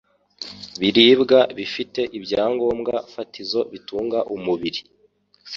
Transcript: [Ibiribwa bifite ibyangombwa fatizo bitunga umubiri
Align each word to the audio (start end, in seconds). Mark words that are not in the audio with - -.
[Ibiribwa 0.77 1.39
bifite 1.57 2.01
ibyangombwa 2.17 2.93
fatizo 3.13 3.59
bitunga 3.71 4.19
umubiri 4.35 4.81